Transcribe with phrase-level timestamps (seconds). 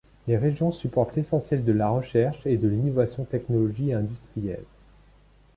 [0.27, 4.65] Les régions supportent l'essentiel de la recherche et de l'innovation technologiques et industrielles.